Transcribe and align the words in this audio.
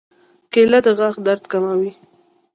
کېله 0.51 0.79
د 0.85 0.87
غاښونو 0.97 1.25
درد 1.27 1.43
کموي. 1.51 1.91